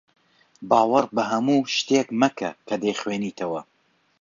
باوەڕ 0.69 1.05
بە 1.15 1.23
هەموو 1.31 1.67
شتێک 1.75 2.07
مەکە 2.21 2.49
کە 2.67 2.75
دەیخوێنیتەوە. 2.83 3.61